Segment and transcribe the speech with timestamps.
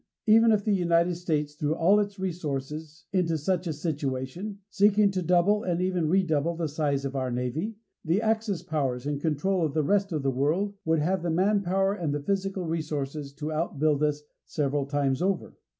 [0.25, 5.21] Even if the United States threw all its resources into such a situation, seeking to
[5.21, 9.75] double and even redouble the size of our Navy, the Axis powers, in control of
[9.75, 14.01] the rest of the world, would have the manpower and the physical resources to outbuild
[14.01, 15.55] us several times over.